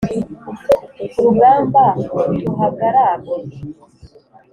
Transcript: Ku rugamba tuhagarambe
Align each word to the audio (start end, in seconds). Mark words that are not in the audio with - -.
Ku 1.11 1.17
rugamba 1.25 1.83
tuhagarambe 2.43 3.33